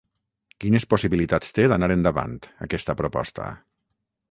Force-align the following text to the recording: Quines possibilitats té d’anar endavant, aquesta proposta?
Quines 0.63 0.87
possibilitats 0.93 1.53
té 1.59 1.67
d’anar 1.73 1.91
endavant, 1.97 2.35
aquesta 2.69 2.99
proposta? 3.05 3.49